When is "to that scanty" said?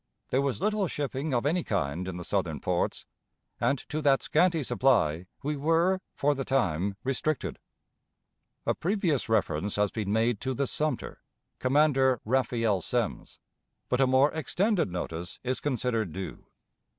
3.89-4.63